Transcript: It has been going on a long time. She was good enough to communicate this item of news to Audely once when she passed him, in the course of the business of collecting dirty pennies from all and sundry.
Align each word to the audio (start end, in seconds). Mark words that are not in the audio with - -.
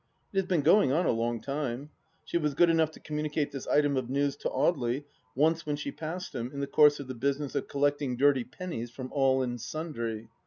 It 0.33 0.37
has 0.37 0.47
been 0.47 0.63
going 0.63 0.91
on 0.91 1.05
a 1.05 1.11
long 1.11 1.41
time. 1.41 1.91
She 2.25 2.39
was 2.39 2.55
good 2.55 2.71
enough 2.71 2.89
to 2.93 2.99
communicate 2.99 3.51
this 3.51 3.67
item 3.67 3.97
of 3.97 4.09
news 4.09 4.35
to 4.37 4.49
Audely 4.49 5.03
once 5.35 5.67
when 5.67 5.75
she 5.75 5.91
passed 5.91 6.33
him, 6.33 6.49
in 6.51 6.59
the 6.59 6.65
course 6.65 6.99
of 6.99 7.07
the 7.07 7.13
business 7.13 7.53
of 7.53 7.67
collecting 7.67 8.17
dirty 8.17 8.43
pennies 8.43 8.89
from 8.89 9.11
all 9.13 9.43
and 9.43 9.61
sundry. 9.61 10.29